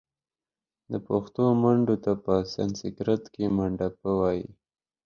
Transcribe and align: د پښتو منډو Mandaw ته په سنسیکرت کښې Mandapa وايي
د 0.91 0.93
پښتو 1.07 1.43
منډو 1.61 1.95
Mandaw 1.95 2.03
ته 2.05 2.11
په 2.23 2.33
سنسیکرت 2.53 3.23
کښې 3.33 3.45
Mandapa 3.57 4.11
وايي 4.19 4.47